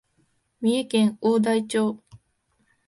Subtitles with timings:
[0.61, 1.99] 三重県大台町